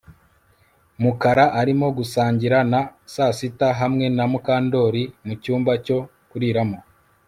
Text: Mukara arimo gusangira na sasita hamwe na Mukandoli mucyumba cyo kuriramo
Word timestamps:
Mukara 1.01 1.45
arimo 1.59 1.87
gusangira 1.97 2.57
na 2.71 2.81
sasita 3.13 3.67
hamwe 3.79 4.05
na 4.17 4.25
Mukandoli 4.31 5.03
mucyumba 5.25 5.71
cyo 5.85 5.99
kuriramo 6.29 6.77